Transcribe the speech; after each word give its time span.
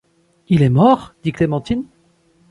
Il 0.47 0.63
est 0.63 0.69
mort?... 0.71 1.13
dit 1.21 1.31
Clémentine. 1.31 1.83